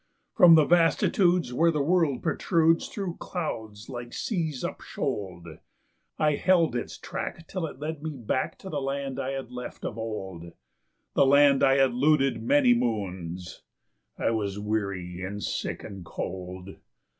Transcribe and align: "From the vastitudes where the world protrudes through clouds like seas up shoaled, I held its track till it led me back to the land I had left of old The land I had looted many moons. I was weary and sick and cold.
"From 0.33 0.55
the 0.55 0.65
vastitudes 0.65 1.53
where 1.53 1.69
the 1.69 1.83
world 1.83 2.23
protrudes 2.23 2.87
through 2.87 3.17
clouds 3.17 3.87
like 3.87 4.13
seas 4.13 4.63
up 4.63 4.81
shoaled, 4.81 5.47
I 6.17 6.37
held 6.37 6.75
its 6.75 6.97
track 6.97 7.47
till 7.47 7.67
it 7.67 7.77
led 7.79 8.01
me 8.01 8.09
back 8.17 8.57
to 8.61 8.69
the 8.71 8.81
land 8.81 9.19
I 9.19 9.33
had 9.33 9.51
left 9.51 9.85
of 9.85 9.99
old 9.99 10.53
The 11.13 11.25
land 11.27 11.63
I 11.63 11.75
had 11.77 11.93
looted 11.93 12.41
many 12.41 12.73
moons. 12.73 13.61
I 14.17 14.31
was 14.31 14.57
weary 14.57 15.21
and 15.21 15.43
sick 15.43 15.83
and 15.83 16.03
cold. 16.03 16.77